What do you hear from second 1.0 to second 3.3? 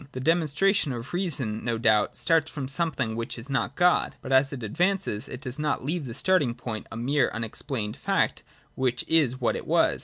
reason no doubt starts from something